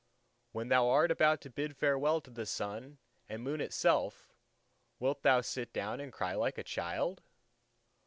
[0.51, 2.97] When thou art about to bid farewell to the Sun
[3.29, 4.33] and Moon itself,
[4.97, 7.21] wilt thou sit down and cry like a child?